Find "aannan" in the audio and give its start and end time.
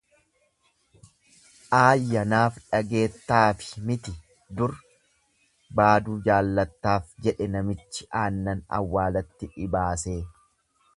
8.23-8.69